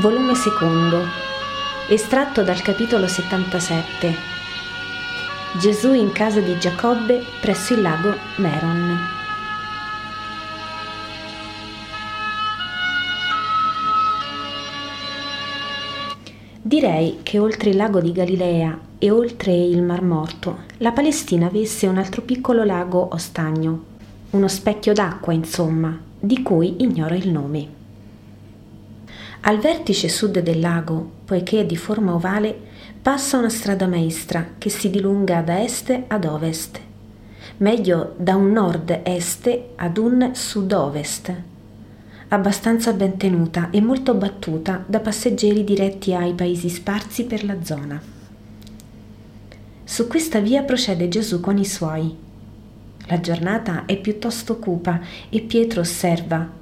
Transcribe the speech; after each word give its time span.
Volume 0.00 0.36
secondo. 0.36 1.02
Estratto 1.88 2.44
dal 2.44 2.62
capitolo 2.62 3.08
77. 3.08 4.14
Gesù 5.58 5.92
in 5.92 6.12
casa 6.12 6.38
di 6.38 6.56
Giacobbe 6.56 7.20
presso 7.40 7.74
il 7.74 7.82
lago 7.82 8.14
Meron. 8.36 8.96
Direi 16.62 17.18
che 17.24 17.40
oltre 17.40 17.70
il 17.70 17.76
lago 17.76 18.00
di 18.00 18.12
Galilea 18.12 18.78
e 19.00 19.10
oltre 19.10 19.52
il 19.52 19.82
Mar 19.82 20.02
Morto, 20.02 20.58
la 20.76 20.92
Palestina 20.92 21.46
avesse 21.46 21.88
un 21.88 21.98
altro 21.98 22.22
piccolo 22.22 22.62
lago 22.62 23.00
o 23.00 23.16
stagno, 23.16 23.82
uno 24.30 24.46
specchio 24.46 24.92
d'acqua, 24.92 25.32
insomma, 25.32 25.98
di 26.20 26.40
cui 26.42 26.82
ignoro 26.82 27.16
il 27.16 27.28
nome. 27.28 27.77
Al 29.40 29.58
vertice 29.58 30.08
sud 30.08 30.40
del 30.40 30.60
lago, 30.60 31.10
poiché 31.24 31.60
è 31.60 31.66
di 31.66 31.76
forma 31.76 32.12
ovale, 32.12 32.56
passa 33.00 33.38
una 33.38 33.48
strada 33.48 33.86
maestra 33.86 34.54
che 34.58 34.68
si 34.68 34.90
dilunga 34.90 35.40
da 35.40 35.62
est 35.62 36.02
ad 36.08 36.24
ovest, 36.24 36.80
meglio 37.58 38.14
da 38.18 38.34
un 38.34 38.50
nord-est 38.50 39.60
ad 39.76 39.96
un 39.96 40.30
sud-ovest, 40.34 41.32
abbastanza 42.28 42.92
ben 42.92 43.16
tenuta 43.16 43.70
e 43.70 43.80
molto 43.80 44.14
battuta 44.14 44.84
da 44.86 45.00
passeggeri 45.00 45.64
diretti 45.64 46.12
ai 46.12 46.34
paesi 46.34 46.68
sparsi 46.68 47.24
per 47.24 47.44
la 47.44 47.62
zona. 47.62 48.02
Su 49.84 50.06
questa 50.06 50.40
via 50.40 50.62
procede 50.62 51.08
Gesù 51.08 51.40
con 51.40 51.56
i 51.56 51.64
suoi. 51.64 52.14
La 53.06 53.20
giornata 53.20 53.86
è 53.86 53.96
piuttosto 53.96 54.58
cupa 54.58 55.00
e 55.30 55.40
Pietro 55.40 55.80
osserva 55.80 56.56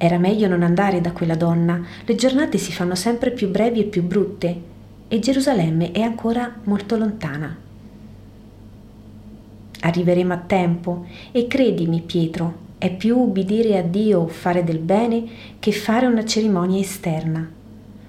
era 0.00 0.16
meglio 0.16 0.46
non 0.46 0.62
andare 0.62 1.00
da 1.00 1.10
quella 1.10 1.34
donna, 1.34 1.84
le 2.04 2.14
giornate 2.14 2.56
si 2.56 2.70
fanno 2.70 2.94
sempre 2.94 3.32
più 3.32 3.50
brevi 3.50 3.80
e 3.80 3.84
più 3.84 4.04
brutte 4.04 4.60
e 5.08 5.18
Gerusalemme 5.18 5.90
è 5.90 6.02
ancora 6.02 6.54
molto 6.64 6.96
lontana. 6.96 7.56
Arriveremo 9.80 10.32
a 10.32 10.38
tempo 10.38 11.06
e 11.32 11.48
credimi 11.48 12.00
Pietro, 12.02 12.66
è 12.78 12.94
più 12.94 13.18
ubbidire 13.18 13.76
a 13.76 13.82
Dio 13.82 14.20
o 14.20 14.28
fare 14.28 14.62
del 14.62 14.78
bene 14.78 15.24
che 15.58 15.72
fare 15.72 16.06
una 16.06 16.24
cerimonia 16.24 16.78
esterna. 16.78 17.50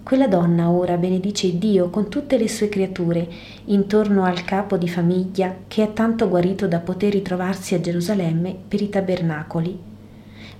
Quella 0.03 0.27
donna 0.27 0.69
ora 0.69 0.95
benedice 0.95 1.57
Dio 1.57 1.89
con 1.89 2.07
tutte 2.07 2.37
le 2.37 2.47
sue 2.47 2.69
creature 2.69 3.27
intorno 3.65 4.25
al 4.25 4.43
capo 4.43 4.77
di 4.77 4.87
famiglia 4.87 5.55
che 5.67 5.83
è 5.83 5.93
tanto 5.93 6.29
guarito 6.29 6.67
da 6.67 6.79
poter 6.79 7.13
ritrovarsi 7.13 7.73
a 7.73 7.81
Gerusalemme 7.81 8.55
per 8.67 8.81
i 8.81 8.89
tabernacoli 8.89 9.88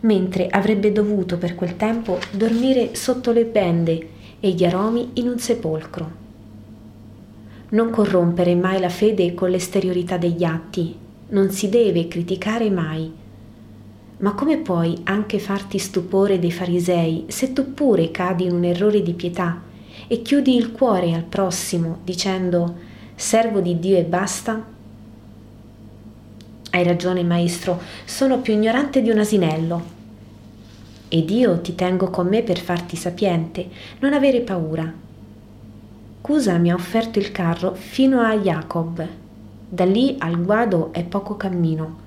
mentre 0.02 0.48
avrebbe 0.48 0.92
dovuto 0.92 1.38
per 1.38 1.56
quel 1.56 1.76
tempo 1.76 2.20
dormire 2.32 2.96
sotto 2.96 3.32
le 3.32 3.46
bende 3.46 4.10
e 4.40 4.52
gli 4.52 4.64
aromi 4.64 5.12
in 5.14 5.28
un 5.28 5.40
sepolcro. 5.40 6.28
Non 7.70 7.90
corrompere 7.90 8.56
mai 8.56 8.80
la 8.80 8.90
fede 8.90 9.34
con 9.34 9.50
l'esteriorità 9.50 10.18
degli 10.18 10.44
atti, 10.44 10.96
non 11.30 11.52
si 11.52 11.70
deve 11.70 12.08
criticare 12.08 12.70
mai. 12.70 13.12
Ma 14.18 14.34
come 14.34 14.58
puoi 14.58 14.98
anche 15.04 15.40
farti 15.40 15.78
stupore 15.78 16.40
dei 16.40 16.52
farisei 16.52 17.26
se 17.28 17.54
tu 17.54 17.74
pure 17.74 18.12
cadi 18.12 18.46
in 18.46 18.54
un 18.54 18.64
errore 18.64 19.02
di 19.02 19.14
pietà 19.14 19.62
e 20.08 20.22
chiudi 20.22 20.56
il 20.56 20.72
cuore 20.72 21.14
al 21.14 21.24
prossimo 21.24 22.00
dicendo 22.04 22.76
servo 23.16 23.60
di 23.60 23.80
Dio 23.80 23.98
e 23.98 24.04
basta? 24.04 24.78
Hai 26.80 26.86
ragione, 26.86 27.24
maestro, 27.24 27.82
sono 28.06 28.40
più 28.40 28.54
ignorante 28.54 29.02
di 29.02 29.10
un 29.10 29.20
asinello. 29.20 29.84
Ed 31.10 31.30
io 31.30 31.60
ti 31.60 31.76
tengo 31.76 32.10
con 32.10 32.28
me 32.28 32.42
per 32.42 32.58
farti 32.58 32.96
sapiente, 32.96 33.68
non 34.00 34.14
avere 34.14 34.40
paura. 34.40 34.90
Cusa 36.22 36.58
mi 36.58 36.72
ha 36.72 36.76
offerto 36.76 37.20
il 37.20 37.34
carro 37.34 37.74
fino 37.74 38.22
a 38.22 38.34
Jacob. 38.38 39.06
Da 39.68 39.84
lì 39.84 40.16
al 40.20 40.42
guado 40.42 40.94
è 40.94 41.04
poco 41.04 41.36
cammino. 41.36 41.98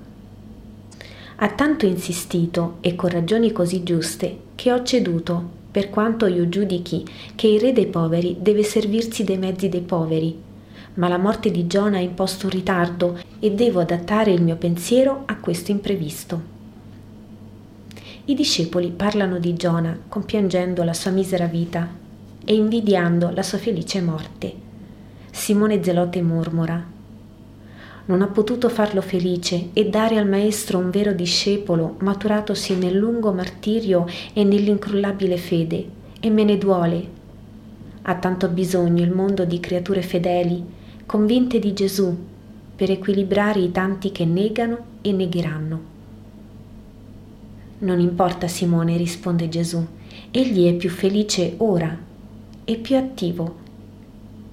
Ha 1.35 1.49
tanto 1.49 1.85
insistito 1.85 2.77
e 2.81 2.95
con 2.95 3.11
ragioni 3.11 3.51
così 3.51 3.83
giuste 3.83 4.39
che 4.55 4.71
ho 4.71 4.81
ceduto, 4.81 5.49
per 5.69 5.91
quanto 5.91 6.25
io 6.25 6.49
giudichi 6.49 7.05
che 7.35 7.45
il 7.45 7.59
re 7.59 7.73
dei 7.73 7.85
poveri 7.85 8.37
deve 8.39 8.63
servirsi 8.63 9.23
dei 9.23 9.37
mezzi 9.37 9.69
dei 9.69 9.81
poveri 9.81 10.51
ma 10.95 11.07
la 11.07 11.17
morte 11.17 11.51
di 11.51 11.67
Giona 11.67 11.97
ha 11.97 12.01
imposto 12.01 12.45
un 12.45 12.51
ritardo 12.51 13.19
e 13.39 13.51
devo 13.51 13.79
adattare 13.79 14.31
il 14.31 14.41
mio 14.41 14.55
pensiero 14.55 15.23
a 15.25 15.37
questo 15.37 15.71
imprevisto. 15.71 16.51
I 18.25 18.35
discepoli 18.35 18.89
parlano 18.89 19.39
di 19.39 19.53
Giona 19.55 19.97
compiangendo 20.07 20.83
la 20.83 20.93
sua 20.93 21.11
misera 21.11 21.45
vita 21.45 21.87
e 22.45 22.53
invidiando 22.53 23.31
la 23.31 23.43
sua 23.43 23.57
felice 23.57 24.01
morte. 24.01 24.53
Simone 25.31 25.83
Zelote 25.83 26.21
mormora 26.21 26.91
non 28.05 28.21
ha 28.21 28.27
potuto 28.27 28.67
farlo 28.67 29.01
felice 29.01 29.69
e 29.71 29.87
dare 29.87 30.17
al 30.17 30.27
Maestro 30.27 30.77
un 30.77 30.89
vero 30.89 31.13
discepolo 31.13 31.95
maturatosi 31.99 32.75
nel 32.75 32.97
lungo 32.97 33.31
martirio 33.31 34.05
e 34.33 34.43
nell'incrollabile 34.43 35.37
fede, 35.37 35.87
e 36.19 36.29
me 36.29 36.43
ne 36.43 36.57
duole. 36.57 37.07
Ha 38.01 38.15
tanto 38.15 38.49
bisogno 38.49 39.01
il 39.01 39.11
mondo 39.11 39.45
di 39.45 39.61
creature 39.61 40.01
fedeli 40.01 40.72
convinte 41.05 41.59
di 41.59 41.73
Gesù, 41.73 42.15
per 42.75 42.89
equilibrare 42.89 43.59
i 43.59 43.71
tanti 43.71 44.11
che 44.11 44.25
negano 44.25 44.77
e 45.01 45.11
negheranno. 45.11 45.81
Non 47.79 47.99
importa 47.99 48.47
Simone, 48.47 48.97
risponde 48.97 49.49
Gesù, 49.49 49.85
egli 50.31 50.67
è 50.67 50.73
più 50.73 50.89
felice 50.89 51.55
ora, 51.57 51.97
è 52.63 52.77
più 52.77 52.95
attivo 52.95 53.61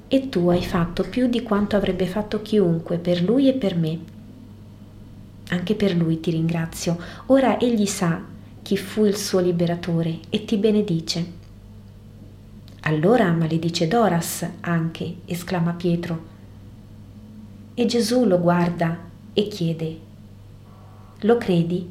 e 0.08 0.28
tu 0.28 0.48
hai 0.48 0.64
fatto 0.64 1.04
più 1.04 1.28
di 1.28 1.40
quanto 1.42 1.76
avrebbe 1.76 2.06
fatto 2.06 2.42
chiunque 2.42 2.98
per 2.98 3.22
lui 3.22 3.48
e 3.48 3.52
per 3.52 3.76
me. 3.76 3.98
Anche 5.50 5.76
per 5.76 5.94
lui 5.94 6.18
ti 6.18 6.32
ringrazio. 6.32 6.98
Ora 7.26 7.60
egli 7.60 7.86
sa 7.86 8.20
chi 8.60 8.76
fu 8.76 9.04
il 9.04 9.16
suo 9.16 9.38
liberatore 9.38 10.18
e 10.28 10.44
ti 10.44 10.56
benedice. 10.56 11.38
Allora 12.80 13.30
maledice 13.30 13.86
Doras 13.86 14.44
anche, 14.60 15.14
esclama 15.26 15.72
Pietro. 15.74 16.38
E 17.80 17.86
Gesù 17.86 18.26
lo 18.26 18.38
guarda 18.38 18.94
e 19.32 19.48
chiede, 19.48 19.98
lo 21.20 21.38
credi? 21.38 21.90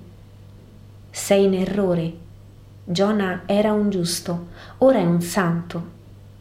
Sei 1.09 1.45
in 1.45 1.55
errore. 1.55 2.13
Giona 2.83 3.41
era 3.47 3.73
un 3.73 3.89
giusto, 3.89 4.49
ora 4.77 4.99
è 4.99 5.03
un 5.03 5.19
santo. 5.19 5.83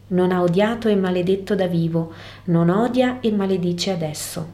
Non 0.09 0.31
ha 0.31 0.43
odiato 0.43 0.87
e 0.87 0.95
maledetto 0.95 1.55
da 1.55 1.65
vivo, 1.65 2.13
non 2.43 2.69
odia 2.69 3.21
e 3.21 3.31
maledice 3.31 3.89
adesso. 3.89 4.47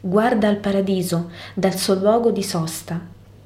Guarda 0.00 0.48
al 0.48 0.56
paradiso, 0.56 1.30
dal 1.54 1.76
suo 1.76 1.94
luogo 1.94 2.32
di 2.32 2.42
sosta, 2.42 3.00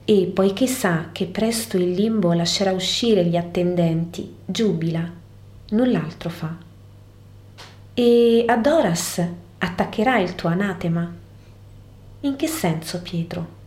e 0.06 0.24
poiché 0.34 0.66
sa 0.66 1.10
che 1.12 1.26
presto 1.26 1.76
il 1.76 1.90
limbo 1.90 2.32
lascerà 2.32 2.72
uscire 2.72 3.26
gli 3.26 3.36
attendenti, 3.36 4.36
giubila, 4.46 5.06
null'altro 5.72 6.30
fa. 6.30 6.56
E 7.92 8.44
ad 8.46 8.66
Oras 8.66 9.22
attaccherà 9.62 10.18
il 10.18 10.34
tuo 10.34 10.48
anatema. 10.48 11.12
In 12.20 12.36
che 12.36 12.46
senso, 12.46 13.00
Pietro? 13.02 13.58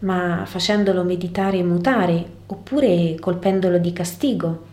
Ma 0.00 0.44
facendolo 0.46 1.02
meditare 1.02 1.58
e 1.58 1.64
mutare, 1.64 2.24
oppure 2.46 3.16
colpendolo 3.18 3.78
di 3.78 3.92
castigo? 3.92 4.66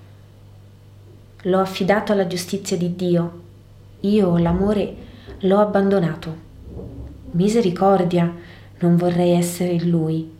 L'ho 1.44 1.60
affidato 1.60 2.12
alla 2.12 2.28
giustizia 2.28 2.78
di 2.78 2.96
Dio. 2.96 3.42
Io, 4.02 4.38
l'amore, 4.38 4.96
l'ho 5.40 5.60
abbandonato. 5.60 6.46
Misericordia, 7.32 8.32
non 8.80 8.96
vorrei 8.96 9.32
essere 9.32 9.72
in 9.72 9.90
lui. 9.90 10.32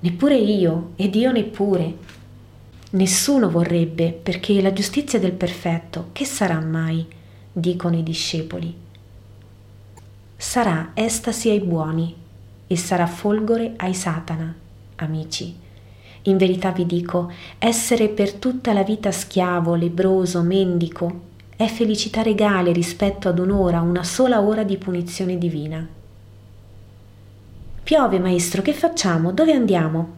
Neppure 0.00 0.36
io, 0.36 0.90
ed 0.96 1.14
io 1.14 1.32
neppure. 1.32 1.96
Nessuno 2.90 3.48
vorrebbe, 3.48 4.12
perché 4.12 4.60
la 4.60 4.72
giustizia 4.72 5.18
del 5.18 5.32
perfetto, 5.32 6.10
che 6.12 6.26
sarà 6.26 6.60
mai? 6.60 7.06
dicono 7.56 7.96
i 7.96 8.02
discepoli 8.02 8.82
sarà 10.44 10.90
estasi 10.92 11.48
ai 11.48 11.60
buoni 11.60 12.14
e 12.66 12.76
sarà 12.76 13.06
folgore 13.06 13.72
ai 13.78 13.94
Satana, 13.94 14.54
amici. 14.96 15.56
In 16.24 16.36
verità 16.36 16.70
vi 16.70 16.84
dico, 16.84 17.32
essere 17.58 18.08
per 18.08 18.34
tutta 18.34 18.74
la 18.74 18.82
vita 18.82 19.10
schiavo, 19.10 19.74
lebroso, 19.74 20.42
mendico, 20.42 21.20
è 21.56 21.66
felicità 21.66 22.20
regale 22.20 22.72
rispetto 22.72 23.30
ad 23.30 23.38
un'ora, 23.38 23.80
una 23.80 24.04
sola 24.04 24.42
ora 24.42 24.64
di 24.64 24.76
punizione 24.76 25.38
divina. 25.38 25.88
Piove, 27.82 28.18
maestro, 28.18 28.60
che 28.60 28.74
facciamo? 28.74 29.32
Dove 29.32 29.52
andiamo? 29.52 30.12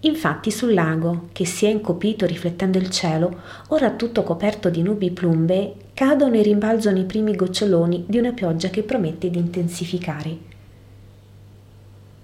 Infatti 0.00 0.52
sul 0.52 0.72
lago, 0.72 1.28
che 1.32 1.44
si 1.44 1.66
è 1.66 1.68
incopito 1.68 2.26
riflettendo 2.26 2.78
il 2.78 2.90
cielo, 2.90 3.40
ora 3.68 3.90
tutto 3.90 4.22
coperto 4.22 4.70
di 4.70 4.82
nubi 4.82 5.10
plumbee, 5.10 5.74
cadono 5.96 6.34
e 6.34 6.42
rimbalzano 6.42 6.98
i 6.98 7.04
primi 7.04 7.34
goccioloni 7.34 8.04
di 8.06 8.18
una 8.18 8.32
pioggia 8.32 8.68
che 8.68 8.82
promette 8.82 9.30
di 9.30 9.38
intensificare. 9.38 10.36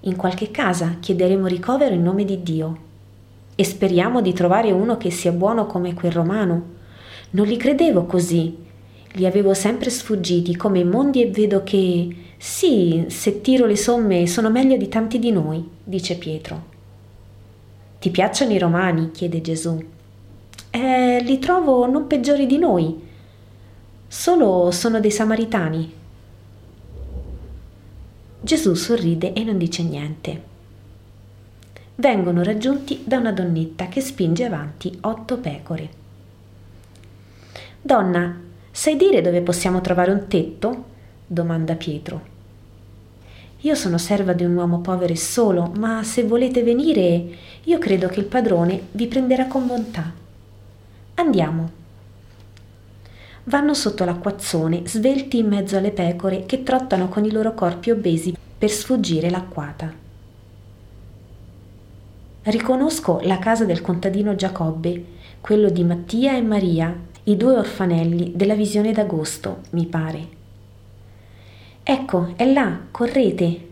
In 0.00 0.14
qualche 0.14 0.50
casa 0.50 0.98
chiederemo 1.00 1.46
ricovero 1.46 1.94
in 1.94 2.02
nome 2.02 2.26
di 2.26 2.42
Dio. 2.42 2.78
e 3.54 3.64
speriamo 3.64 4.20
di 4.20 4.34
trovare 4.34 4.72
uno 4.72 4.98
che 4.98 5.10
sia 5.10 5.32
buono 5.32 5.64
come 5.64 5.94
quel 5.94 6.12
romano. 6.12 6.62
Non 7.30 7.46
li 7.46 7.56
credevo 7.56 8.04
così. 8.04 8.54
Li 9.12 9.24
avevo 9.24 9.54
sempre 9.54 9.88
sfuggiti 9.88 10.54
come 10.54 10.80
immondi 10.80 11.22
e 11.22 11.30
vedo 11.30 11.62
che 11.62 12.14
sì, 12.36 13.06
se 13.08 13.40
tiro 13.40 13.64
le 13.64 13.76
somme 13.76 14.26
sono 14.26 14.50
meglio 14.50 14.76
di 14.76 14.88
tanti 14.88 15.18
di 15.18 15.30
noi, 15.30 15.66
dice 15.82 16.16
Pietro. 16.16 16.62
Ti 17.98 18.10
piacciono 18.10 18.52
i 18.52 18.58
romani? 18.58 19.12
chiede 19.12 19.40
Gesù. 19.40 19.82
Eh, 20.68 21.22
li 21.22 21.38
trovo 21.38 21.86
non 21.86 22.06
peggiori 22.06 22.44
di 22.44 22.58
noi, 22.58 23.10
solo 24.12 24.70
sono 24.72 25.00
dei 25.00 25.10
samaritani. 25.10 25.90
Gesù 28.42 28.74
sorride 28.74 29.32
e 29.32 29.42
non 29.42 29.56
dice 29.56 29.82
niente. 29.82 30.42
Vengono 31.94 32.42
raggiunti 32.42 33.04
da 33.06 33.16
una 33.16 33.32
donnetta 33.32 33.88
che 33.88 34.02
spinge 34.02 34.44
avanti 34.44 34.98
otto 35.00 35.38
pecore. 35.38 35.88
Donna, 37.80 38.38
sai 38.70 38.96
dire 38.96 39.22
dove 39.22 39.40
possiamo 39.40 39.80
trovare 39.80 40.12
un 40.12 40.26
tetto? 40.28 40.84
domanda 41.26 41.74
Pietro. 41.74 42.20
Io 43.60 43.74
sono 43.74 43.96
serva 43.96 44.34
di 44.34 44.44
un 44.44 44.54
uomo 44.54 44.80
povero 44.80 45.14
e 45.14 45.16
solo, 45.16 45.72
ma 45.78 46.02
se 46.02 46.24
volete 46.24 46.62
venire, 46.62 47.28
io 47.62 47.78
credo 47.78 48.08
che 48.08 48.20
il 48.20 48.26
padrone 48.26 48.88
vi 48.90 49.06
prenderà 49.06 49.46
con 49.46 49.66
bontà. 49.66 50.12
Andiamo. 51.14 51.80
Vanno 53.44 53.74
sotto 53.74 54.04
l'acquazzone, 54.04 54.82
svelti 54.86 55.38
in 55.38 55.48
mezzo 55.48 55.76
alle 55.76 55.90
pecore 55.90 56.46
che 56.46 56.62
trottano 56.62 57.08
con 57.08 57.24
i 57.24 57.30
loro 57.30 57.54
corpi 57.54 57.90
obesi 57.90 58.36
per 58.58 58.70
sfuggire 58.70 59.30
l'acquata. 59.30 59.92
Riconosco 62.44 63.20
la 63.22 63.38
casa 63.38 63.64
del 63.64 63.80
contadino 63.80 64.34
Giacobbe, 64.34 65.04
quello 65.40 65.70
di 65.70 65.84
Mattia 65.84 66.36
e 66.36 66.42
Maria, 66.42 66.96
i 67.24 67.36
due 67.36 67.56
orfanelli 67.56 68.32
della 68.34 68.54
visione 68.54 68.92
d'agosto, 68.92 69.60
mi 69.70 69.86
pare. 69.86 70.28
Ecco, 71.82 72.32
è 72.36 72.50
là, 72.52 72.78
correte. 72.90 73.68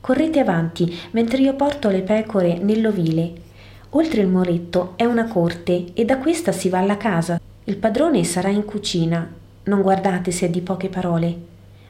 Correte 0.00 0.38
avanti, 0.38 0.96
mentre 1.10 1.42
io 1.42 1.54
porto 1.54 1.88
le 1.88 2.02
pecore 2.02 2.58
nell'ovile 2.58 3.44
Oltre 3.90 4.20
il 4.20 4.28
muretto 4.28 4.92
è 4.96 5.04
una 5.04 5.26
corte 5.26 5.86
e 5.94 6.04
da 6.04 6.18
questa 6.18 6.52
si 6.52 6.68
va 6.68 6.80
alla 6.80 6.98
casa. 6.98 7.40
Il 7.68 7.78
padrone 7.78 8.22
sarà 8.22 8.48
in 8.48 8.64
cucina. 8.64 9.28
Non 9.64 9.82
guardate 9.82 10.30
se 10.30 10.46
è 10.46 10.50
di 10.50 10.60
poche 10.60 10.88
parole. 10.88 11.36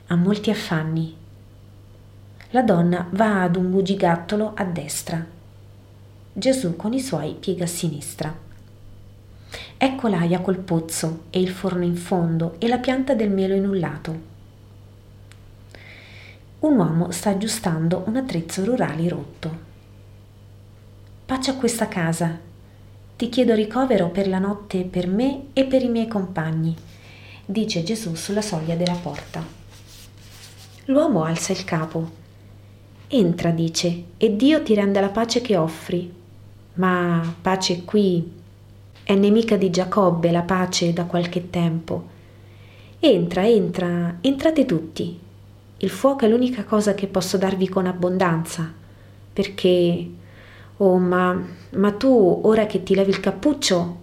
Ha 0.07 0.17
molti 0.17 0.49
affanni. 0.49 1.15
La 2.51 2.63
donna 2.63 3.07
va 3.11 3.43
ad 3.43 3.57
un 3.57 3.71
bugigattolo 3.71 4.53
a 4.55 4.65
destra. 4.65 5.23
Gesù 6.33 6.77
con 6.77 6.95
i 6.95 7.01
suoi 7.01 7.35
piega 7.39 7.65
a 7.65 7.67
sinistra. 7.67 8.35
Ecco 9.77 10.09
l'aia 10.09 10.41
col 10.41 10.57
pozzo 10.57 11.25
e 11.29 11.41
il 11.41 11.51
forno 11.51 11.85
in 11.85 11.97
fondo 11.97 12.55
e 12.59 12.69
la 12.69 12.79
pianta 12.79 13.15
del 13.15 13.29
mielo 13.29 13.55
in 13.55 13.69
un 13.69 13.79
lato. 13.79 14.21
Un 16.61 16.79
uomo 16.79 17.11
sta 17.11 17.29
aggiustando 17.29 18.03
un 18.07 18.17
attrezzo 18.17 18.65
rurale 18.65 19.07
rotto. 19.11 19.59
Pace 21.27 21.51
a 21.51 21.55
questa 21.57 21.87
casa. 21.87 22.46
Ti 23.17 23.31
chiedo 23.31 23.55
ricovero 23.55 24.11
per 24.11 24.29
la 24.29 24.39
notte 24.39 24.85
per 24.85 25.07
me 25.07 25.45
e 25.55 25.65
per 25.65 25.83
i 25.83 25.89
miei 25.89 26.07
compagni, 26.07 26.77
dice 27.47 27.83
Gesù 27.83 28.15
sulla 28.15 28.43
soglia 28.43 28.75
della 28.75 28.93
porta. 28.93 29.43
L'uomo 30.85 31.25
alza 31.25 31.53
il 31.53 31.65
capo. 31.65 32.11
Entra, 33.09 33.53
dice, 33.53 34.05
e 34.19 34.37
Dio 34.37 34.63
ti 34.63 34.75
rende 34.75 35.01
la 35.01 35.09
pace 35.09 35.41
che 35.41 35.57
offri. 35.57 36.13
Ma 36.75 37.35
pace 37.41 37.85
qui. 37.85 38.33
È 39.03 39.15
nemica 39.15 39.57
di 39.57 39.71
Giacobbe 39.71 40.31
la 40.31 40.43
pace 40.43 40.93
da 40.93 41.05
qualche 41.05 41.49
tempo. 41.49 42.09
Entra, 42.99 43.49
entra, 43.49 44.19
entrate 44.21 44.67
tutti. 44.67 45.19
Il 45.79 45.89
fuoco 45.89 46.27
è 46.27 46.29
l'unica 46.29 46.65
cosa 46.65 46.93
che 46.93 47.07
posso 47.07 47.39
darvi 47.39 47.67
con 47.67 47.87
abbondanza, 47.87 48.71
perché 49.33 50.07
Oh, 50.79 50.99
ma, 50.99 51.43
ma 51.71 51.93
tu, 51.93 52.41
ora 52.45 52.67
che 52.67 52.83
ti 52.83 52.95
levi 52.95 53.11
il 53.11 53.21
cappuccio? 53.21 53.97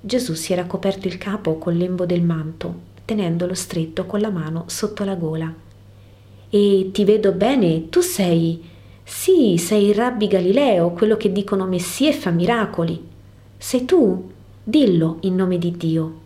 Gesù 0.00 0.34
si 0.34 0.52
era 0.52 0.64
coperto 0.64 1.06
il 1.06 1.18
capo 1.18 1.56
col 1.56 1.76
lembo 1.76 2.04
del 2.04 2.20
manto, 2.20 2.74
tenendolo 3.04 3.54
stretto 3.54 4.04
con 4.04 4.20
la 4.20 4.30
mano 4.30 4.64
sotto 4.66 5.04
la 5.04 5.14
gola. 5.14 5.54
E 6.50 6.90
ti 6.92 7.04
vedo 7.04 7.30
bene, 7.30 7.88
tu 7.90 8.00
sei. 8.00 8.60
Sì, 9.04 9.56
sei 9.56 9.88
il 9.88 9.94
rabbi 9.94 10.26
Galileo, 10.26 10.90
quello 10.90 11.16
che 11.16 11.30
dicono 11.30 11.64
Messia 11.64 12.10
e 12.10 12.14
fa 12.14 12.30
miracoli. 12.30 13.00
Sei 13.56 13.84
tu? 13.84 14.32
Dillo 14.64 15.18
in 15.20 15.36
nome 15.36 15.58
di 15.58 15.76
Dio. 15.76 16.20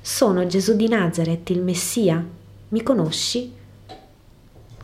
Sono 0.00 0.46
Gesù 0.46 0.76
di 0.76 0.86
Nazareth, 0.86 1.50
il 1.50 1.60
Messia. 1.60 2.24
Mi 2.68 2.82
conosci? 2.84 3.52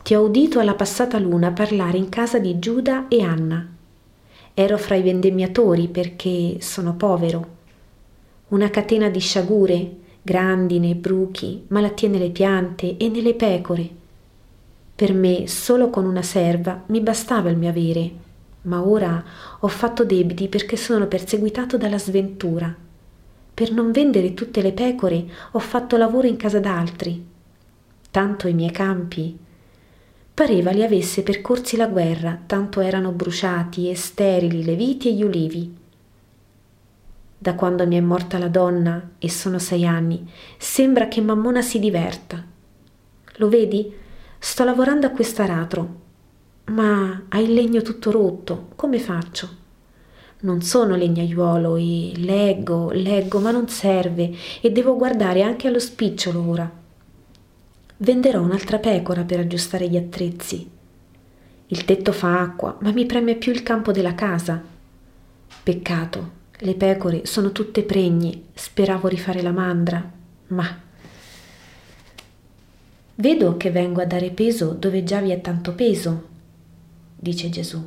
Ti 0.05 0.13
ho 0.13 0.21
udito 0.21 0.59
alla 0.59 0.75
passata 0.75 1.17
luna 1.17 1.51
parlare 1.51 1.97
in 1.97 2.09
casa 2.09 2.37
di 2.37 2.59
Giuda 2.59 3.07
e 3.07 3.23
Anna. 3.23 3.67
Ero 4.53 4.77
fra 4.77 4.93
i 4.93 5.01
vendemmiatori 5.01 5.87
perché 5.87 6.57
sono 6.59 6.93
povero. 6.93 7.47
Una 8.49 8.69
catena 8.69 9.09
di 9.09 9.17
sciagure, 9.17 9.95
grandine, 10.21 10.93
bruchi, 10.93 11.63
malattie 11.69 12.07
nelle 12.07 12.29
piante 12.29 12.97
e 12.97 13.09
nelle 13.09 13.33
pecore. 13.33 13.89
Per 14.93 15.11
me, 15.11 15.47
solo 15.47 15.89
con 15.89 16.05
una 16.05 16.21
serva, 16.21 16.83
mi 16.85 17.01
bastava 17.01 17.49
il 17.49 17.57
mio 17.57 17.69
avere, 17.69 18.11
ma 18.61 18.85
ora 18.85 19.23
ho 19.59 19.67
fatto 19.67 20.05
debiti 20.05 20.49
perché 20.49 20.77
sono 20.77 21.07
perseguitato 21.07 21.77
dalla 21.77 21.97
sventura. 21.97 22.71
Per 23.55 23.71
non 23.71 23.91
vendere 23.91 24.35
tutte 24.35 24.61
le 24.61 24.71
pecore 24.71 25.25
ho 25.53 25.59
fatto 25.59 25.97
lavoro 25.97 26.27
in 26.27 26.37
casa 26.37 26.59
d'altri. 26.59 27.25
Tanto 28.11 28.47
i 28.47 28.53
miei 28.53 28.69
campi 28.69 29.39
Pareva 30.35 30.71
li 30.71 30.83
avesse 30.83 31.23
percorsi 31.23 31.77
la 31.77 31.87
guerra, 31.87 32.37
tanto 32.45 32.81
erano 32.81 33.13
bruciati 33.13 33.89
e 33.89 33.95
sterili 33.95 34.65
le 34.65 34.75
viti 34.75 35.07
e 35.07 35.13
gli 35.13 35.23
ulivi. 35.23 35.73
Da 37.37 37.55
quando 37.55 37.87
mi 37.87 37.95
è 37.95 38.01
morta 38.01 38.37
la 38.37 38.49
donna, 38.49 39.11
e 39.17 39.29
sono 39.29 39.59
sei 39.59 39.85
anni, 39.85 40.29
sembra 40.57 41.07
che 41.07 41.21
Mammona 41.21 41.61
si 41.61 41.79
diverta. 41.79 42.43
Lo 43.37 43.47
vedi? 43.47 43.89
Sto 44.37 44.65
lavorando 44.65 45.07
a 45.07 45.11
quest'aratro, 45.11 45.95
ma 46.65 47.27
ha 47.29 47.39
il 47.39 47.53
legno 47.53 47.81
tutto 47.81 48.11
rotto, 48.11 48.71
come 48.75 48.99
faccio? 48.99 49.49
Non 50.41 50.61
sono 50.61 50.97
legnaiuolo 50.97 51.77
e 51.77 52.11
leggo, 52.17 52.91
leggo, 52.91 53.39
ma 53.39 53.51
non 53.51 53.69
serve 53.69 54.35
e 54.59 54.69
devo 54.69 54.97
guardare 54.97 55.43
anche 55.43 55.69
allo 55.69 55.79
spicciolo 55.79 56.45
ora. 56.45 56.83
Venderò 57.97 58.41
un'altra 58.41 58.79
pecora 58.79 59.23
per 59.23 59.39
aggiustare 59.39 59.87
gli 59.87 59.95
attrezzi. 59.95 60.69
Il 61.67 61.85
tetto 61.85 62.11
fa 62.11 62.41
acqua, 62.41 62.77
ma 62.81 62.91
mi 62.91 63.05
preme 63.05 63.35
più 63.35 63.53
il 63.53 63.63
campo 63.63 63.93
della 63.93 64.13
casa. 64.13 64.61
Peccato, 65.63 66.31
le 66.59 66.75
pecore 66.75 67.25
sono 67.25 67.51
tutte 67.53 67.83
pregne, 67.83 68.41
speravo 68.53 69.07
rifare 69.07 69.41
la 69.41 69.51
mandra, 69.51 70.11
ma... 70.47 70.81
Vedo 73.17 73.55
che 73.55 73.71
vengo 73.71 74.01
a 74.01 74.05
dare 74.05 74.29
peso 74.31 74.73
dove 74.73 75.05
già 75.05 75.21
vi 75.21 75.31
è 75.31 75.39
tanto 75.39 75.73
peso, 75.73 76.27
dice 77.15 77.49
Gesù. 77.49 77.81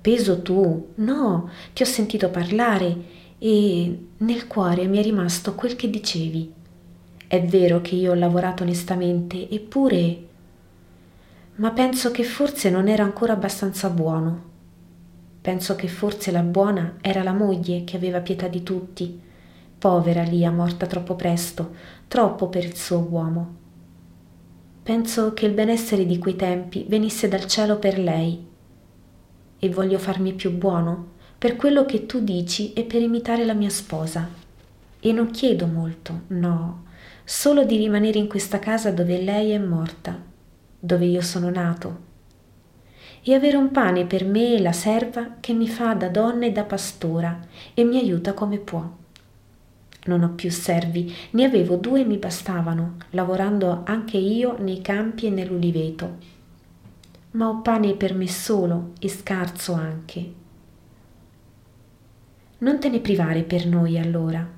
Peso 0.00 0.42
tu? 0.42 0.88
No, 0.96 1.48
ti 1.72 1.82
ho 1.82 1.86
sentito 1.86 2.28
parlare 2.30 2.96
e 3.38 3.98
nel 4.16 4.46
cuore 4.48 4.86
mi 4.86 4.98
è 4.98 5.02
rimasto 5.02 5.54
quel 5.54 5.76
che 5.76 5.88
dicevi. 5.88 6.52
È 7.28 7.42
vero 7.42 7.80
che 7.80 7.96
io 7.96 8.12
ho 8.12 8.14
lavorato 8.14 8.62
onestamente, 8.62 9.48
eppure... 9.50 10.24
Ma 11.56 11.70
penso 11.70 12.10
che 12.10 12.22
forse 12.22 12.68
non 12.68 12.86
era 12.86 13.02
ancora 13.02 13.32
abbastanza 13.32 13.88
buono. 13.88 14.42
Penso 15.40 15.74
che 15.74 15.88
forse 15.88 16.30
la 16.30 16.42
buona 16.42 16.98
era 17.00 17.22
la 17.22 17.32
moglie 17.32 17.82
che 17.84 17.96
aveva 17.96 18.20
pietà 18.20 18.46
di 18.46 18.62
tutti, 18.62 19.20
povera 19.78 20.22
Lia 20.22 20.50
morta 20.50 20.86
troppo 20.86 21.14
presto, 21.14 21.74
troppo 22.08 22.48
per 22.48 22.64
il 22.64 22.76
suo 22.76 22.98
uomo. 22.98 23.54
Penso 24.82 25.34
che 25.34 25.46
il 25.46 25.52
benessere 25.52 26.04
di 26.04 26.18
quei 26.18 26.36
tempi 26.36 26.84
venisse 26.88 27.26
dal 27.26 27.46
cielo 27.46 27.78
per 27.78 27.98
lei. 27.98 28.46
E 29.58 29.68
voglio 29.70 29.98
farmi 29.98 30.34
più 30.34 30.52
buono 30.52 31.14
per 31.38 31.56
quello 31.56 31.86
che 31.86 32.06
tu 32.06 32.22
dici 32.22 32.72
e 32.72 32.84
per 32.84 33.00
imitare 33.00 33.44
la 33.44 33.54
mia 33.54 33.70
sposa. 33.70 34.28
E 35.00 35.12
non 35.12 35.30
chiedo 35.30 35.66
molto, 35.66 36.22
no, 36.28 36.85
solo 37.28 37.64
di 37.64 37.76
rimanere 37.76 38.20
in 38.20 38.28
questa 38.28 38.60
casa 38.60 38.92
dove 38.92 39.20
lei 39.20 39.50
è 39.50 39.58
morta, 39.58 40.16
dove 40.78 41.06
io 41.06 41.20
sono 41.22 41.50
nato, 41.50 42.04
e 43.20 43.34
avere 43.34 43.56
un 43.56 43.72
pane 43.72 44.06
per 44.06 44.24
me 44.24 44.54
e 44.54 44.62
la 44.62 44.70
serva 44.70 45.38
che 45.40 45.52
mi 45.52 45.66
fa 45.66 45.94
da 45.94 46.08
donna 46.08 46.46
e 46.46 46.52
da 46.52 46.62
pastora 46.62 47.40
e 47.74 47.82
mi 47.82 47.98
aiuta 47.98 48.32
come 48.32 48.58
può. 48.58 48.88
Non 50.04 50.22
ho 50.22 50.34
più 50.36 50.52
servi, 50.52 51.12
ne 51.30 51.44
avevo 51.44 51.74
due 51.74 52.02
e 52.02 52.04
mi 52.04 52.16
bastavano, 52.16 52.98
lavorando 53.10 53.82
anche 53.84 54.18
io 54.18 54.56
nei 54.60 54.80
campi 54.80 55.26
e 55.26 55.30
nell'uliveto. 55.30 56.18
Ma 57.32 57.48
ho 57.48 57.60
pane 57.60 57.94
per 57.94 58.14
me 58.14 58.28
solo 58.28 58.92
e 59.00 59.08
scarso 59.08 59.72
anche. 59.72 60.32
Non 62.58 62.78
te 62.78 62.88
ne 62.88 63.00
privare 63.00 63.42
per 63.42 63.66
noi 63.66 63.98
allora. 63.98 64.48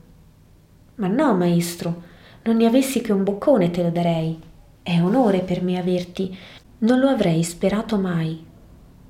Ma 0.96 1.06
no, 1.08 1.34
maestro, 1.34 2.07
non 2.42 2.56
ne 2.56 2.66
avessi 2.66 3.00
che 3.00 3.12
un 3.12 3.24
boccone 3.24 3.70
te 3.70 3.82
lo 3.82 3.90
darei. 3.90 4.38
È 4.82 5.00
onore 5.00 5.40
per 5.40 5.62
me 5.62 5.78
averti. 5.78 6.36
Non 6.78 6.98
lo 6.98 7.08
avrei 7.08 7.42
sperato 7.42 7.98
mai. 7.98 8.44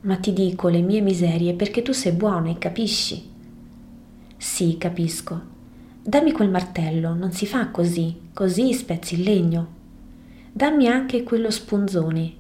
Ma 0.01 0.17
ti 0.17 0.33
dico 0.33 0.69
le 0.69 0.81
mie 0.81 1.01
miserie 1.01 1.55
perché 1.55 1.83
tu 1.83 1.93
sei 1.93 2.13
buono 2.13 2.51
e 2.51 2.59
capisci. 2.59 3.31
Sì, 4.37 4.77
capisco. 4.79 5.57
Dammi 6.03 6.33
quel 6.33 6.49
martello, 6.49 7.15
non 7.15 7.33
si 7.33 7.47
fa 7.47 7.69
così, 7.69 8.29
così 8.33 8.73
spezzi 8.73 9.15
il 9.15 9.23
legno. 9.23 9.77
Dammi 10.53 10.89
anche 10.89 11.23
quello 11.23 11.51
spunzone, 11.51 12.33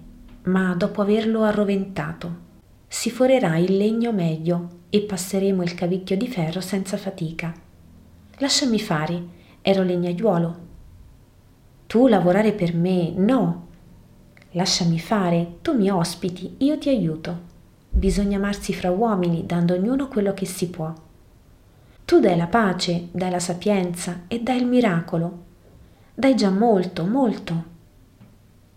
ma 0.44 0.74
dopo 0.74 1.02
averlo 1.02 1.42
arroventato. 1.42 2.46
Si 2.88 3.10
forerà 3.10 3.56
il 3.58 3.76
legno 3.76 4.12
meglio 4.12 4.68
e 4.88 5.02
passeremo 5.02 5.62
il 5.62 5.74
cavicchio 5.74 6.16
di 6.16 6.26
ferro 6.28 6.60
senza 6.60 6.96
fatica. 6.96 7.52
Lasciami 8.38 8.80
fare, 8.80 9.22
ero 9.60 9.82
legnaiuolo. 9.82 10.66
Tu 11.88 12.06
lavorare 12.06 12.52
per 12.52 12.74
me, 12.74 13.12
no. 13.16 13.66
Lasciami 14.50 15.00
fare, 15.00 15.54
tu 15.62 15.74
mi 15.74 15.88
ospiti, 15.88 16.56
io 16.58 16.76
ti 16.76 16.90
aiuto. 16.90 17.40
Bisogna 17.88 18.36
amarsi 18.36 18.74
fra 18.74 18.90
uomini, 18.90 19.46
dando 19.46 19.72
ognuno 19.72 20.06
quello 20.06 20.34
che 20.34 20.44
si 20.44 20.68
può. 20.68 20.92
Tu 22.04 22.20
dai 22.20 22.36
la 22.36 22.46
pace, 22.46 23.08
dai 23.10 23.30
la 23.30 23.38
sapienza 23.38 24.24
e 24.28 24.40
dai 24.40 24.58
il 24.58 24.66
miracolo. 24.66 25.44
Dai 26.14 26.36
già 26.36 26.50
molto, 26.50 27.06
molto. 27.06 27.64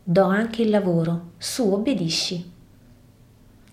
Do 0.02 0.24
anche 0.24 0.62
il 0.62 0.70
lavoro, 0.70 1.32
su 1.38 1.70
obbedisci. 1.70 2.52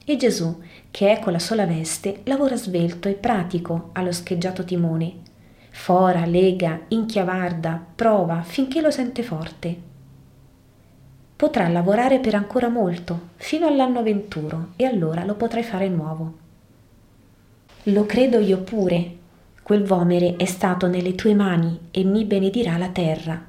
E 0.05 0.17
Gesù, 0.17 0.61
che 0.91 1.13
è 1.13 1.21
con 1.21 1.31
la 1.31 1.39
sola 1.39 1.65
veste, 1.65 2.23
lavora 2.25 2.57
svelto 2.57 3.07
e 3.07 3.15
pratico 3.15 3.91
allo 3.93 4.11
scheggiato 4.11 4.65
timone 4.65 5.27
fora, 5.79 6.27
lega, 6.27 6.81
inchiavarda, 6.89 7.83
prova 7.95 8.43
finché 8.43 8.81
lo 8.81 8.91
sente 8.91 9.23
forte. 9.23 9.77
Potrà 11.35 11.69
lavorare 11.69 12.19
per 12.19 12.35
ancora 12.35 12.69
molto, 12.69 13.29
fino 13.37 13.67
all'anno 13.67 14.03
venturo, 14.03 14.71
e 14.77 14.85
allora 14.85 15.25
lo 15.25 15.35
potrai 15.35 15.63
fare 15.63 15.89
nuovo. 15.89 16.35
Lo 17.85 18.05
credo 18.05 18.41
io 18.41 18.59
pure. 18.59 19.17
Quel 19.63 19.85
vomere 19.85 20.35
è 20.37 20.45
stato 20.45 20.89
nelle 20.89 21.15
tue 21.15 21.35
mani 21.35 21.79
e 21.91 22.03
mi 22.03 22.25
benedirà 22.25 22.77
la 22.77 22.89
terra. 22.89 23.43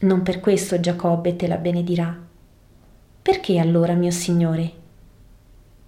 Non 0.00 0.22
per 0.22 0.40
questo 0.40 0.80
Giacobbe 0.80 1.36
te 1.36 1.46
la 1.46 1.56
benedirà. 1.56 2.14
Perché 3.22 3.58
allora, 3.58 3.94
mio 3.94 4.10
Signore? 4.10 4.72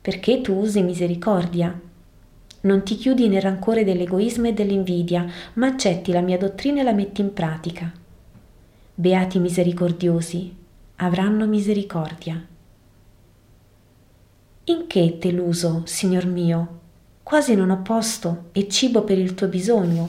Perché 0.00 0.40
tu 0.40 0.54
usi 0.54 0.82
misericordia 0.82 1.88
non 2.62 2.82
ti 2.82 2.96
chiudi 2.96 3.28
nel 3.28 3.40
rancore 3.40 3.84
dell'egoismo 3.84 4.48
e 4.48 4.52
dell'invidia, 4.52 5.26
ma 5.54 5.68
accetti 5.68 6.12
la 6.12 6.20
mia 6.20 6.36
dottrina 6.36 6.80
e 6.80 6.84
la 6.84 6.92
metti 6.92 7.20
in 7.20 7.32
pratica. 7.32 7.90
Beati 8.94 9.38
misericordiosi, 9.38 10.54
avranno 10.96 11.46
misericordia. 11.46 12.44
In 14.64 14.86
che 14.86 15.16
te 15.18 15.32
l'uso, 15.32 15.82
Signor 15.86 16.26
mio? 16.26 16.78
Quasi 17.22 17.54
non 17.54 17.70
ho 17.70 17.80
posto 17.80 18.48
e 18.52 18.68
cibo 18.68 19.02
per 19.02 19.18
il 19.18 19.34
tuo 19.34 19.46
bisogno. 19.46 20.08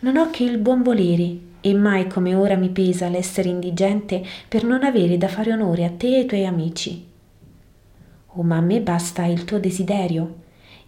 Non 0.00 0.16
ho 0.16 0.30
che 0.30 0.44
il 0.44 0.56
buon 0.56 0.82
volere, 0.82 1.48
e 1.60 1.74
mai 1.74 2.06
come 2.06 2.34
ora 2.34 2.56
mi 2.56 2.70
pesa 2.70 3.08
l'essere 3.08 3.50
indigente 3.50 4.24
per 4.48 4.64
non 4.64 4.82
avere 4.82 5.18
da 5.18 5.28
fare 5.28 5.52
onore 5.52 5.84
a 5.84 5.90
te 5.90 6.08
e 6.08 6.18
ai 6.20 6.26
tuoi 6.26 6.46
amici. 6.46 7.06
Oh, 8.34 8.42
ma 8.42 8.56
a 8.56 8.60
me 8.62 8.80
basta 8.80 9.26
il 9.26 9.44
tuo 9.44 9.58
desiderio, 9.58 10.36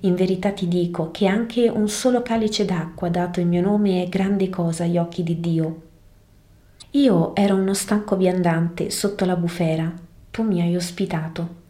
in 0.05 0.15
verità 0.17 0.51
ti 0.51 0.67
dico 0.67 1.11
che 1.11 1.27
anche 1.27 1.69
un 1.69 1.89
solo 1.89 2.23
calice 2.23 2.65
d'acqua 2.65 3.09
dato 3.09 3.39
in 3.39 3.49
mio 3.49 3.61
nome 3.61 4.03
è 4.03 4.09
grande 4.09 4.51
cosa 4.51 4.85
agli 4.85 4.99
occhi 4.99 5.23
di 5.23 5.39
Dio. 5.39 5.83
Io 6.93 7.35
ero 7.37 7.55
uno 7.55 7.73
stanco 7.73 8.17
viandante 8.17 8.91
sotto 8.91 9.25
la 9.25 9.37
bufera, 9.37 9.93
tu 10.31 10.43
mi 10.43 10.61
hai 10.61 10.75
ospitato. 10.75 11.61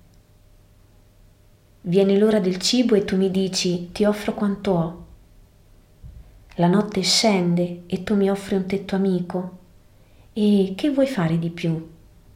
Viene 1.82 2.16
l'ora 2.16 2.40
del 2.40 2.56
cibo 2.58 2.94
e 2.94 3.04
tu 3.04 3.16
mi 3.16 3.30
dici 3.30 3.90
ti 3.92 4.04
offro 4.04 4.32
quanto 4.32 4.70
ho. 4.70 5.04
La 6.56 6.68
notte 6.68 7.02
scende 7.02 7.82
e 7.86 8.02
tu 8.02 8.16
mi 8.16 8.30
offri 8.30 8.54
un 8.54 8.66
tetto 8.66 8.96
amico. 8.96 9.58
E 10.32 10.72
che 10.74 10.90
vuoi 10.90 11.06
fare 11.06 11.38
di 11.38 11.50
più? 11.50 11.91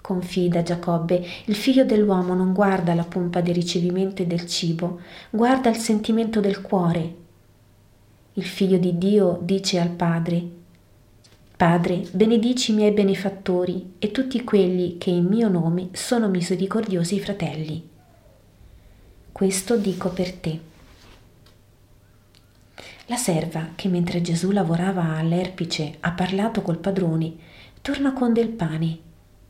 Confida 0.06 0.62
Giacobbe, 0.62 1.20
il 1.46 1.56
figlio 1.56 1.84
dell'uomo 1.84 2.32
non 2.32 2.52
guarda 2.52 2.94
la 2.94 3.02
pompa 3.02 3.40
di 3.40 3.50
ricevimento 3.50 4.22
e 4.22 4.26
del 4.28 4.46
cibo, 4.46 5.00
guarda 5.30 5.68
il 5.68 5.74
sentimento 5.74 6.38
del 6.38 6.60
cuore. 6.62 7.14
Il 8.34 8.44
figlio 8.44 8.78
di 8.78 8.98
Dio 8.98 9.40
dice 9.42 9.80
al 9.80 9.88
Padre, 9.88 10.48
Padre, 11.56 12.06
benedici 12.12 12.70
i 12.70 12.76
miei 12.76 12.92
benefattori 12.92 13.94
e 13.98 14.12
tutti 14.12 14.44
quelli 14.44 14.96
che 14.96 15.10
in 15.10 15.24
mio 15.24 15.48
nome 15.48 15.88
sono 15.90 16.28
misericordiosi 16.28 17.18
fratelli. 17.18 17.88
Questo 19.32 19.76
dico 19.76 20.10
per 20.10 20.32
te. 20.34 20.60
La 23.06 23.16
serva, 23.16 23.70
che 23.74 23.88
mentre 23.88 24.20
Gesù 24.20 24.52
lavorava 24.52 25.16
all'erpice 25.16 25.96
ha 25.98 26.12
parlato 26.12 26.62
col 26.62 26.78
padrone, 26.78 27.34
torna 27.82 28.12
con 28.12 28.32
del 28.32 28.50
pane 28.50 28.98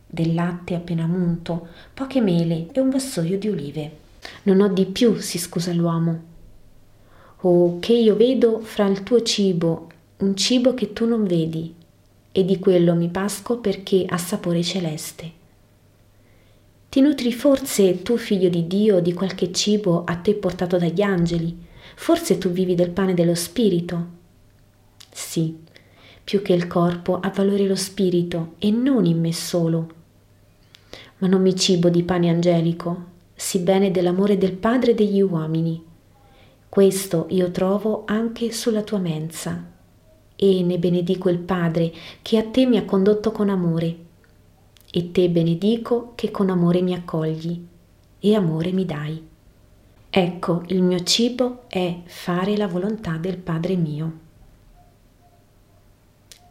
del 0.07 0.35
latte 0.35 0.75
appena 0.75 1.07
munto, 1.07 1.69
poche 1.93 2.21
mele 2.21 2.69
e 2.73 2.81
un 2.81 2.91
vassoio 2.91 3.39
di 3.39 3.49
olive. 3.49 3.97
Non 4.45 4.61
ho 4.61 4.69
di 4.69 4.87
più, 4.87 5.17
si 5.17 5.39
scusa 5.39 5.73
l'uomo. 5.73 6.35
Oh, 7.41 7.79
che 7.81 7.93
io 7.93 8.17
vedo 8.17 8.61
fra 8.61 8.87
il 8.87 9.03
tuo 9.03 9.23
cibo 9.23 9.89
un 10.19 10.35
cibo 10.35 10.73
che 10.73 10.95
tu 10.95 11.07
non 11.07 11.25
vedi, 11.25 11.75
e 12.33 12.45
di 12.45 12.59
quello 12.59 12.95
mi 12.95 13.09
pasco 13.09 13.59
perché 13.59 14.07
ha 14.09 14.17
sapore 14.17 14.63
celeste. 14.63 15.33
Ti 16.89 17.01
nutri 17.03 17.33
forse 17.33 18.01
tu, 18.03 18.17
figlio 18.17 18.49
di 18.49 18.67
Dio, 18.67 19.01
di 19.01 19.13
qualche 19.13 19.53
cibo 19.53 20.05
a 20.05 20.17
te 20.17 20.35
portato 20.35 20.79
dagli 20.79 21.03
angeli? 21.03 21.65
Forse 21.97 22.39
tu 22.39 22.49
vivi 22.49 22.75
del 22.75 22.91
pane 22.91 23.13
dello 23.13 23.35
spirito? 23.35 24.07
Sì, 25.11 25.55
più 26.27 26.43
che 26.43 26.53
il 26.55 26.67
corpo 26.67 27.21
ha 27.21 27.31
valore 27.31 27.69
lo 27.69 27.77
spirito 27.77 28.55
e 28.59 28.73
non 28.73 29.07
in 29.07 29.21
me 29.21 29.33
solo, 29.33 29.91
ma 31.19 31.29
non 31.29 31.41
mi 31.41 31.55
cibo 31.55 31.89
di 31.89 32.03
pane 32.03 32.29
angelico, 32.29 33.05
sì 33.33 33.61
bene 33.61 33.93
dell'amore 33.93 34.37
del 34.37 34.55
Padre 34.55 34.93
degli 34.93 35.21
uomini. 35.21 35.81
Questo 36.69 37.27
io 37.29 37.53
trovo 37.53 38.03
anche 38.07 38.51
sulla 38.51 38.83
tua 38.83 38.99
mensa, 38.99 39.71
e 40.35 40.63
ne 40.65 40.79
benedico 40.81 41.29
il 41.29 41.39
Padre 41.39 41.93
che 42.23 42.39
a 42.39 42.43
te 42.43 42.67
mi 42.67 42.77
ha 42.77 42.85
condotto 42.85 43.31
con 43.31 43.49
amore, 43.49 43.97
e 44.91 45.13
te 45.13 45.31
benedico 45.31 46.11
che 46.17 46.33
con 46.33 46.51
amore 46.51 46.83
mi 46.83 46.93
accogli, 46.93 47.65
e 48.19 48.35
amore 48.35 48.73
mi 48.73 48.85
dai. 48.85 49.25
Ecco, 50.11 50.65
il 50.67 50.83
mio 50.83 51.05
cibo 51.05 51.67
è 51.69 52.01
fare 52.05 52.57
la 52.57 52.67
volontà 52.67 53.17
del 53.17 53.37
Padre 53.37 53.77
mio. 53.77 54.25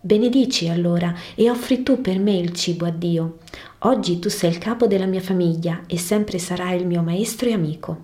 Benedici 0.06 0.68
allora 0.68 1.16
e 1.34 1.50
offri 1.50 1.82
tu 1.82 2.00
per 2.00 2.20
me 2.20 2.38
il 2.38 2.54
cibo 2.54 2.86
a 2.86 2.92
Dio. 2.92 3.40
Oggi 3.80 4.20
tu 4.20 4.30
sei 4.30 4.52
il 4.52 4.60
capo 4.60 4.86
della 4.86 5.08
mia 5.08 5.20
famiglia 5.20 5.82
e 5.88 5.98
sempre 5.98 6.38
sarai 6.38 6.80
il 6.80 6.86
mio 6.86 7.02
maestro 7.02 7.50
e 7.50 7.54
amico. 7.54 8.04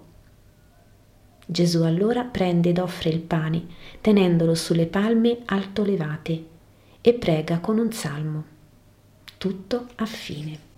Gesù 1.45 1.83
allora 1.83 2.23
prende 2.23 2.69
ed 2.69 2.79
offre 2.79 3.11
il 3.11 3.19
pane, 3.19 3.67
tenendolo 4.01 4.55
sulle 4.55 4.87
palme 4.87 5.41
alto 5.45 5.83
levate, 5.83 6.45
e 7.01 7.13
prega 7.13 7.59
con 7.59 7.77
un 7.77 7.91
salmo. 7.91 8.45
Tutto 9.37 9.89
a 9.97 10.05
fine. 10.07 10.70